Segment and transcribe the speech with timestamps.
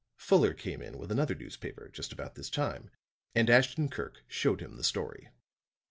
[0.17, 2.89] Fuller came in with another newspaper just about this time
[3.35, 5.29] and Ashton Kirk showed him the story.